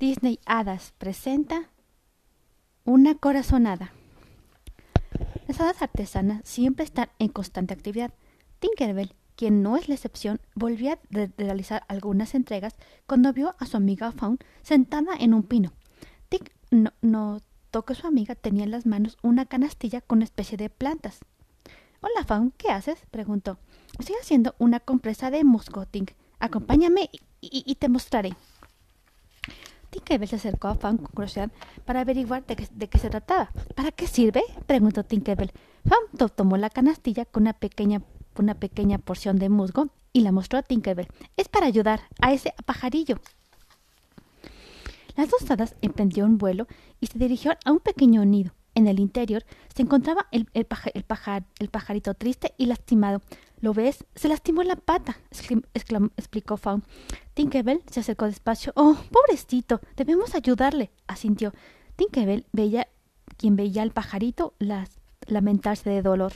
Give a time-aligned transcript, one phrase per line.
[0.00, 1.68] Disney Hadas presenta
[2.84, 3.92] una corazonada.
[5.46, 8.14] Las hadas artesanas siempre están en constante actividad.
[8.60, 10.98] Tinkerbell, quien no es la excepción, volvió a
[11.36, 12.76] realizar algunas entregas
[13.06, 15.74] cuando vio a su amiga Fawn sentada en un pino.
[16.30, 16.48] Tink
[17.02, 21.20] notó que su amiga tenía en las manos una canastilla con una especie de plantas.
[22.00, 23.00] Hola, Fawn, ¿qué haces?
[23.10, 23.58] preguntó.
[23.98, 26.12] Estoy haciendo una compresa de musgo, Tink.
[26.38, 27.10] Acompáñame
[27.42, 28.34] y te mostraré.
[29.90, 31.50] Tinkerbell se acercó a Fawn con curiosidad
[31.84, 33.50] para averiguar de qué, se trataba.
[33.74, 34.42] ¿Para qué sirve?
[34.66, 35.52] preguntó Tinkerbell.
[35.84, 38.02] Fawn tomó la canastilla con una pequeña,
[38.38, 41.08] una pequeña porción de musgo y la mostró a Tinkerbell.
[41.36, 43.16] Es para ayudar a ese pajarillo.
[45.16, 46.66] Las dos hadas emprendieron vuelo
[47.00, 48.52] y se dirigieron a un pequeño nido.
[48.74, 49.44] En el interior
[49.74, 53.20] se encontraba el, el, el pajarito triste y lastimado.
[53.60, 54.06] ¿Lo ves?
[54.14, 55.18] Se lastimó la pata,
[56.16, 56.82] explicó Fawn.
[57.34, 58.72] Tinkerbell se acercó despacio.
[58.74, 61.52] Oh, pobrecito, debemos ayudarle, asintió.
[61.96, 62.88] Tinkerbell veía,
[63.36, 64.54] quien veía al pajarito
[65.26, 66.32] lamentarse de dolor.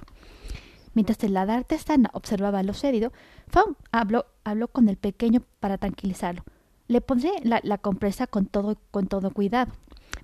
[0.93, 3.13] Mientras el hada artesana observaba lo sucedido,
[3.49, 6.45] Fawn habló, habló con el pequeño para tranquilizarlo.
[6.89, 9.73] Le pondré la, compresa con todo, con todo cuidado,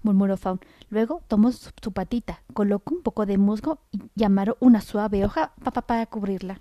[0.02, 0.60] murmuró Fawn.
[0.90, 3.78] Luego tomó su, patita, colocó un poco de musgo
[4.14, 5.54] y amarró una suave hoja
[5.86, 6.60] para cubrirla.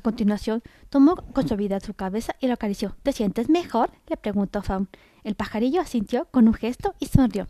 [0.00, 2.96] A continuación, tomó con suavidad su cabeza y lo acarició.
[3.02, 3.90] ¿Te sientes mejor?
[4.08, 4.88] le preguntó Fawn.
[5.24, 7.48] El pajarillo asintió con un gesto y sonrió.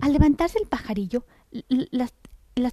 [0.00, 1.24] Al levantarse el pajarillo,
[1.68, 2.12] las,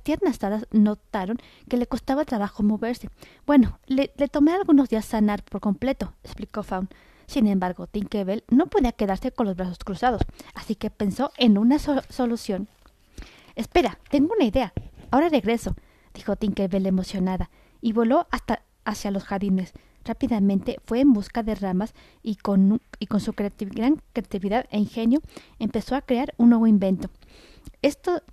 [0.01, 1.37] tiernas hadas notaron
[1.69, 3.11] que le costaba trabajo moverse.
[3.45, 6.89] Bueno, le, tomé algunos días sanar por completo, explicó Fawn.
[7.27, 10.23] Sin embargo, Tinkerbell no podía quedarse con los brazos cruzados,
[10.55, 12.67] así que pensó en una solución.
[13.53, 14.73] Espera, tengo una idea.
[15.11, 15.75] Ahora regreso,
[16.15, 19.73] dijo Tinkerbell emocionada, y voló hasta hacia los jardines.
[20.03, 21.93] Rápidamente fue en busca de ramas
[22.23, 25.21] y con, y con su gran creatividad e ingenio
[25.59, 27.09] empezó a crear un nuevo invento.
[27.81, 28.23] Esto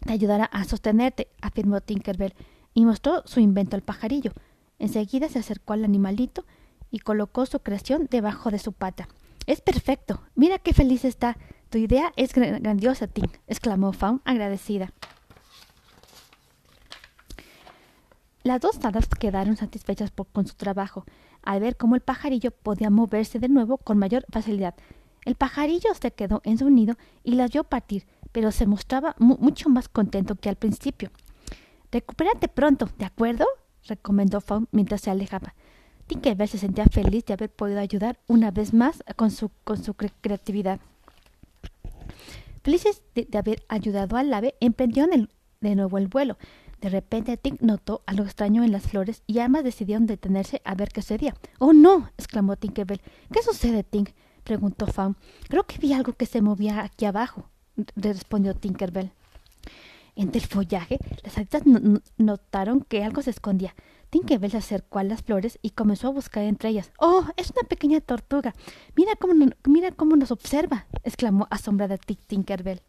[0.00, 2.34] te ayudará a sostenerte, afirmó Tinkerbell,
[2.72, 4.32] y mostró su invento al pajarillo.
[4.78, 6.44] Enseguida se acercó al animalito
[6.90, 9.08] y colocó su creación debajo de su pata.
[9.46, 10.20] Es perfecto.
[10.34, 11.36] Mira qué feliz está.
[11.70, 14.92] Tu idea es grandiosa, Tink, exclamó Fawn agradecida.
[18.46, 21.04] Las dos hadas quedaron satisfechas con su trabajo,
[21.42, 24.76] al ver cómo el pajarillo podía moverse de nuevo con mayor facilidad.
[25.24, 29.68] El pajarillo se quedó en su nido y las vio partir, pero se mostraba mucho
[29.68, 31.10] más contento que al principio.
[31.90, 33.46] Recupérate pronto, ¿de acuerdo?
[33.82, 35.56] recomendó Fawn mientras se alejaba.
[36.06, 39.50] Tinkerbell se sentía feliz de haber podido ayudar una vez más con su,
[40.20, 40.78] creatividad.
[42.62, 45.28] Felices de, haber ayudado al ave, emprendieron
[45.60, 46.36] de nuevo el vuelo,
[46.80, 50.90] de repente Tink notó algo extraño en las flores y ambas decidieron detenerse a ver
[50.90, 51.34] qué sucedía.
[51.58, 52.10] ¡Oh, no!
[52.18, 53.00] exclamó Tinkerbell.
[53.32, 54.10] ¿Qué sucede, Tink?
[54.44, 55.16] preguntó Fawn.
[55.48, 57.48] Creo que vi algo que se movía aquí abajo,
[57.96, 59.10] respondió Tinkerbell.
[60.14, 61.62] Entre el follaje, las haditas
[62.16, 63.74] notaron que algo se escondía.
[64.10, 66.92] Tinkerbell se acercó a las flores y comenzó a buscar entre ellas.
[66.98, 68.54] ¡Oh, es una pequeña tortuga!
[68.94, 69.34] ¡Mira cómo,
[69.66, 70.86] mira cómo nos observa!
[71.02, 72.82] exclamó asombrada Tinkerbell.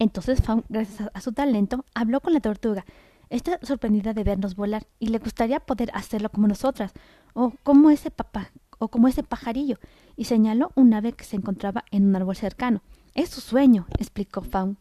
[0.00, 2.86] Entonces Fawn, gracias a su talento, habló con la tortuga.
[3.28, 6.94] Está sorprendida de vernos volar y le gustaría poder hacerlo como nosotras,
[7.34, 9.76] o como ese papá, o como ese pajarillo,
[10.16, 12.80] y señaló un ave que se encontraba en un árbol cercano.
[13.14, 14.78] Es su sueño, explicó Fawn.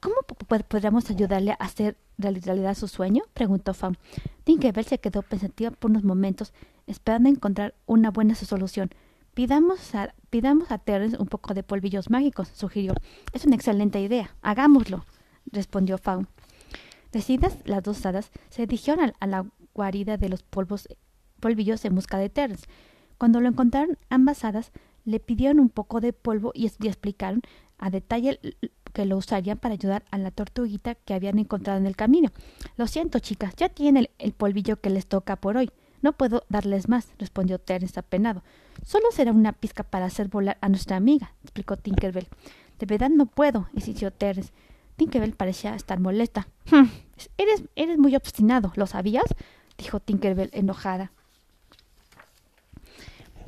[0.00, 0.16] ¿Cómo
[0.68, 3.22] podríamos ayudarle a hacer realidad su sueño?
[3.32, 3.96] preguntó Fawn.
[4.42, 6.52] Tinkerbell se quedó pensativa por unos momentos,
[6.88, 8.90] esperando encontrar una buena solución.
[9.38, 12.94] Pidamos a, pidamos a Terence un poco de polvillos mágicos, sugirió.
[13.32, 14.34] Es una excelente idea.
[14.42, 15.04] Hagámoslo,
[15.52, 16.26] respondió Fawn.
[17.12, 20.88] Decidas, las dos hadas se dirigieron a, la guarida de los polvos,
[21.38, 22.66] polvillos en busca de Terence.
[23.16, 24.72] Cuando lo encontraron, ambas hadas
[25.04, 27.42] le pidieron un poco de polvo y, y explicaron
[27.78, 28.40] a detalle
[28.92, 32.30] que lo usarían para ayudar a la tortuguita que habían encontrado en el camino.
[32.76, 35.70] Lo siento, chicas, ya tienen el polvillo que les toca por hoy.
[36.02, 38.42] No puedo darles más, respondió Terence apenado.
[38.84, 42.28] Solo será una pizca para hacer volar a nuestra amiga, explicó Tinkerbell.
[42.78, 44.52] De verdad no puedo, insistió Terence.
[44.96, 46.48] Tinkerbell parecía estar molesta.
[46.70, 46.88] Hm,
[47.36, 49.26] eres, eres muy obstinado, ¿lo sabías?
[49.76, 51.12] dijo Tinkerbell enojada.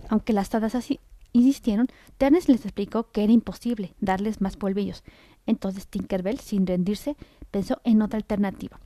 [0.08, 1.00] Aunque las hadas así
[1.32, 1.88] insistieron,
[2.18, 5.04] Terence les explicó que era imposible darles más polvillos.
[5.46, 7.16] Entonces Tinkerbell, sin rendirse,
[7.50, 8.80] pensó en otra alternativa.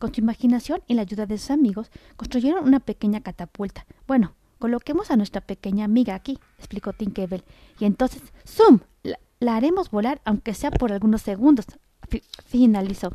[0.00, 3.84] Con su imaginación y la ayuda de sus amigos, construyeron una pequeña catapulta.
[4.06, 7.44] Bueno, coloquemos a nuestra pequeña amiga aquí, explicó Tinkerbell,
[7.78, 8.78] y entonces, ¡zum!
[9.02, 11.66] La, haremos volar, aunque sea por algunos segundos,
[12.46, 13.12] finalizó.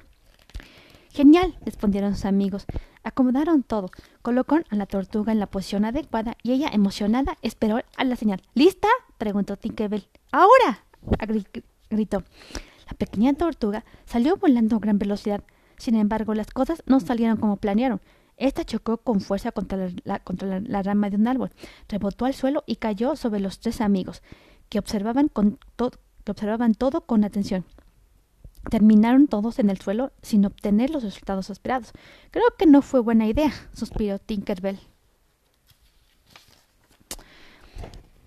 [1.10, 2.68] Genial, respondieron sus amigos.
[3.04, 3.90] Acomodaron todo,
[4.22, 8.44] colocaron a la tortuga en la posición adecuada y ella, emocionada, esperó a la señal.
[8.54, 8.90] ¿Lista?
[9.18, 10.08] preguntó Tinkerbell.
[10.32, 10.86] ¡Ahora!
[11.90, 12.24] gritó.
[12.88, 15.44] La pequeña tortuga salió volando a gran velocidad.
[15.78, 18.02] Sin embargo, las cosas no salieron como planearon.
[18.38, 21.52] Esta chocó con fuerza contra la, contra la, rama de un árbol,
[21.88, 24.22] rebotó al suelo y cayó sobre los tres amigos,
[24.68, 27.64] que observaban, con que observaban todo con atención.
[28.70, 31.94] Terminaron todos en el suelo sin obtener los resultados esperados.
[32.32, 34.80] Creo que no fue buena idea, suspiró Tinkerbell.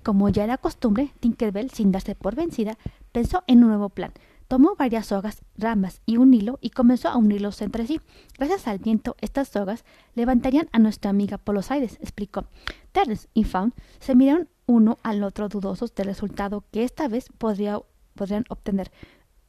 [0.05, 2.79] Como ya era costumbre, Tinkerbell, sin darse por vencida,
[3.12, 4.12] pensó en un nuevo plan.
[4.49, 8.00] Tomó varias sogas, ramas y un hilo y comenzó a unirlos entre sí.
[8.39, 9.85] Gracias al viento, estas sogas
[10.15, 12.47] levantarían a nuestra amiga por los aires, explicó.
[12.93, 18.45] Terence y Fawn se miraron uno al otro dudosos del resultado que esta vez podrían
[18.49, 18.91] obtener.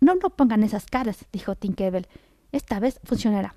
[0.02, 2.08] No no pongan esas caras, dijo Tinkerbell.
[2.52, 3.56] Esta vez funcionará.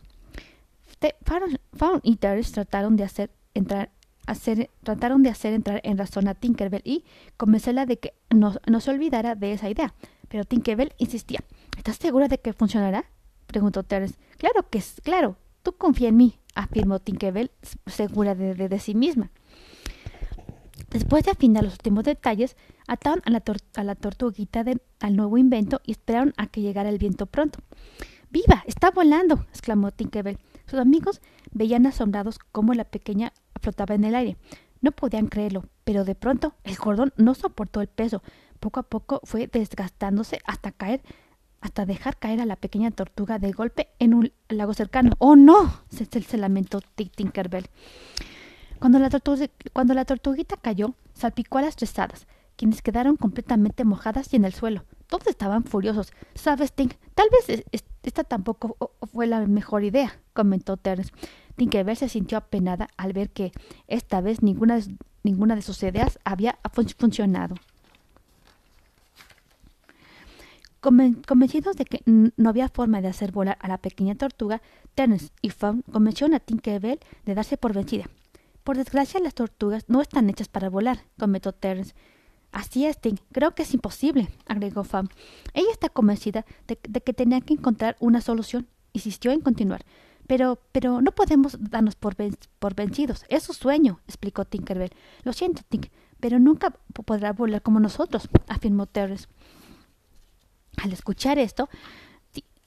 [1.72, 3.90] Fawn y Terence trataron de hacer entrar
[4.82, 7.04] trataron de hacer entrar en razón a Tinkerbell y
[7.36, 9.94] convencerla de que no, no, se olvidara de esa idea.
[10.32, 11.40] Pero Tinkerbell insistía.
[11.76, 13.04] ¿Estás segura de que funcionará?
[13.46, 14.18] preguntó Terence.
[14.38, 15.36] Claro que es, claro.
[15.62, 17.50] Tú confía en mí, afirmó Tinkerbell,
[17.84, 19.30] segura de, sí misma.
[20.88, 22.56] Después de afinar los últimos detalles,
[22.88, 23.42] ataron a la,
[23.74, 24.64] a la tortuguita
[25.00, 27.58] al nuevo invento y esperaron a que llegara el viento pronto.
[28.30, 28.64] ¡Viva!
[28.66, 29.44] ¡Está volando!
[29.50, 30.38] exclamó Tinkerbell.
[30.64, 31.20] Sus amigos
[31.50, 34.38] veían asombrados cómo la pequeña flotaba en el aire.
[34.80, 38.22] No podían creerlo, pero de pronto el cordón no soportó el peso.
[38.62, 41.02] Poco a poco fue desgastándose hasta caer,
[41.60, 45.10] hasta dejar caer a la pequeña tortuga de golpe en un lago cercano.
[45.18, 45.82] ¡Oh, no!
[45.90, 47.66] se, lamentó Tinkerbell.
[48.78, 49.10] Cuando la,
[49.72, 54.44] cuando la tortuguita cayó, salpicó a las tres hadas, quienes quedaron completamente mojadas y en
[54.44, 54.84] el suelo.
[55.08, 56.12] Todos estaban furiosos.
[56.36, 56.92] ¿Sabes, Tink?
[57.16, 57.64] Tal vez
[58.04, 58.76] esta tampoco
[59.12, 61.10] fue la mejor idea, comentó Terence.
[61.56, 63.50] Tinkerbell se sintió apenada al ver que
[63.88, 67.56] esta vez ninguna de, ninguna de sus ideas había funcionado.
[70.82, 74.60] Convencidos de que no había forma de hacer volar a la pequeña tortuga,
[74.96, 78.06] Terence y Fawn convencieron a Tinkerbell de darse por vencida.
[78.64, 81.94] Por desgracia, las tortugas no están hechas para volar, comentó Terence.
[82.50, 83.20] Así es, Tink.
[83.30, 85.08] Creo que es imposible, agregó Fawn.
[85.54, 88.66] Ella está convencida de, que tenía que encontrar una solución.
[88.92, 89.84] Insistió en continuar.
[90.26, 92.16] Pero, pero no podemos darnos por,
[92.58, 93.24] por vencidos.
[93.28, 94.90] Es su sueño, explicó Tinkerbell.
[95.22, 95.86] Lo siento, Tink,
[96.18, 96.70] pero nunca
[97.04, 99.28] podrá volar como nosotros, afirmó Terence.
[100.82, 101.68] Al escuchar esto,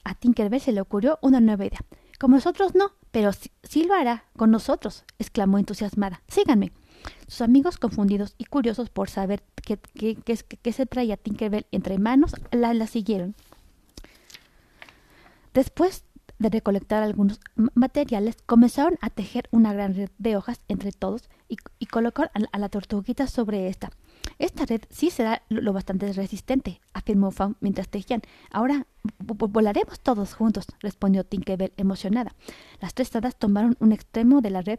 [0.04, 1.80] a Tinkerbell se le ocurrió una nueva idea.
[2.18, 6.22] Como nosotros no, pero sí, lo hará con nosotros, exclamó entusiasmada.
[6.26, 6.72] Síganme.
[7.28, 12.72] Sus amigos, confundidos y curiosos por saber qué, qué, se traía Tinkerbell entre manos, la,
[12.72, 13.34] la siguieron.
[15.52, 16.05] Después
[16.38, 17.40] de recolectar algunos
[17.74, 22.58] materiales, comenzaron a tejer una gran red de hojas entre todos y, y colocar a
[22.58, 23.90] la, tortuguita sobre esta.
[24.38, 28.22] Esta red sí será lo bastante resistente, afirmó Fawn mientras tejían.
[28.50, 28.86] Ahora
[29.24, 32.34] volaremos todos juntos, respondió Tinkerbell emocionada.
[32.80, 34.78] Las tres hadas tomaron un extremo de la red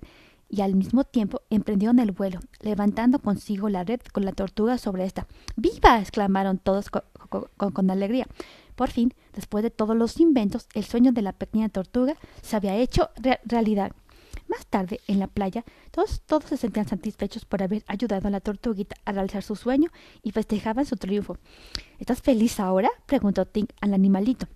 [0.50, 5.06] y al mismo tiempo emprendieron el vuelo, levantando consigo la red con la tortuga sobre
[5.06, 5.28] esta.
[5.56, 6.00] ¡Viva!
[6.00, 6.90] exclamaron todos
[7.28, 8.28] con alegría.
[8.76, 12.76] Por fin, después de todos los inventos, el sueño de la pequeña tortuga se había
[12.76, 13.10] hecho
[13.44, 13.92] realidad.
[14.48, 18.40] Más tarde, en la playa, todos, todos se sentían satisfechos por haber ayudado a la
[18.40, 19.90] tortuguita a realizar su sueño
[20.22, 21.38] y festejaban su triunfo.
[22.00, 22.90] ¿Estás feliz ahora?
[23.08, 24.48] preguntó Tink al animalito.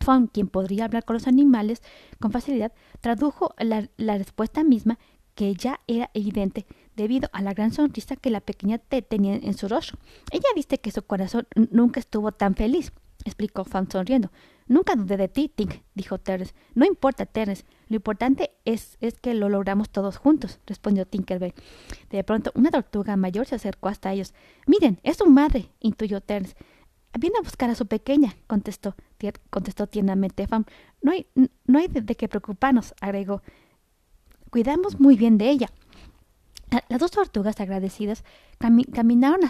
[0.00, 1.82] Fawn, quien podría hablar con los animales
[2.20, 4.98] con facilidad, tradujo la, la respuesta misma
[5.38, 6.66] que ya era evidente
[6.96, 9.96] debido a la gran sonrisa que la pequeña T tenía en su rostro.
[10.32, 12.92] Ella viste que su corazón nunca estuvo tan feliz
[13.24, 14.32] explicó Fan sonriendo.
[14.66, 16.54] Nunca dudé de ti, Tink, dijo Terence.
[16.74, 17.64] No importa, Terence.
[17.88, 21.54] Lo importante es, es que lo logramos todos juntos, respondió Tinkerbell.
[22.10, 24.34] De pronto, una tortuga mayor se acercó hasta ellos.
[24.66, 26.56] Miren, es su madre, intuyó Terence.
[27.16, 28.96] Viene a buscar a su pequeña, contestó,
[29.50, 30.66] contestó tiernamente Fan.
[31.00, 31.28] No hay,
[31.64, 33.40] no hay de qué preocuparnos, agregó.
[34.50, 35.70] Cuidamos muy bien de ella.
[36.88, 38.24] Las dos tortugas agradecidas
[38.58, 39.40] caminaron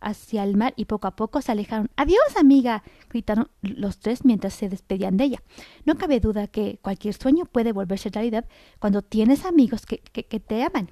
[0.00, 1.90] hacia el mar y poco a poco se alejaron.
[1.96, 2.82] ¡Adiós, amiga!
[3.08, 5.42] gritaron los tres mientras se despedían de ella.
[5.86, 8.44] No cabe duda que cualquier sueño puede volverse realidad
[8.78, 9.98] cuando tienes amigos que,
[10.40, 10.90] te aman.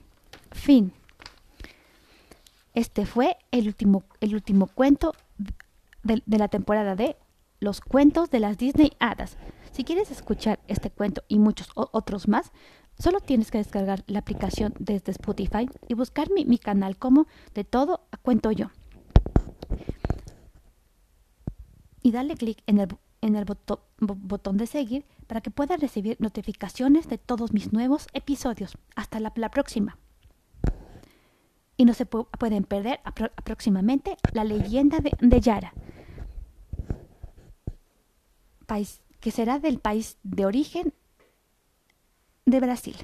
[0.52, 0.92] Fin.
[2.72, 5.14] Este fue el último, el último cuento
[6.02, 7.16] de, de la temporada de
[7.60, 9.36] Los cuentos de las Disney Hadas.
[9.72, 12.52] Si quieres escuchar este cuento y muchos otros más,
[12.98, 17.64] Solo tienes que descargar la aplicación desde Spotify y buscar mi, mi canal como De
[17.64, 18.70] todo cuento yo.
[22.02, 22.88] Y dale clic en el,
[23.20, 23.44] en el
[23.98, 28.76] botón de seguir para que puedan recibir notificaciones de todos mis nuevos episodios.
[28.96, 29.96] Hasta la, próxima.
[31.76, 33.00] Y no se pueden perder
[33.44, 35.72] próximamente la leyenda de, Yara,
[38.66, 40.92] país, que será del país de origen
[42.52, 42.94] de Brasil.